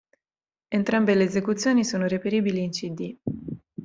Entrambe 0.69 1.13
le 1.13 1.25
esecuzioni 1.25 1.85
sono 1.85 2.07
reperibili 2.07 2.63
in 2.63 2.71
cd. 2.71 3.15